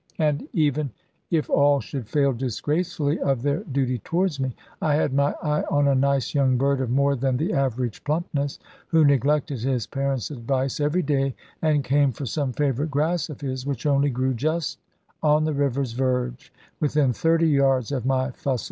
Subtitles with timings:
[0.17, 0.89] And even
[1.29, 5.87] if all should fail disgracefully of their duty towards me, I had my eye on
[5.87, 10.79] a nice young bird of more than the average plumpness, who neglected his parents' advice
[10.79, 14.79] every day, and came for some favourite grass of his, which only grew just
[15.21, 18.57] on the river's verge, within thirty yards of my fusil.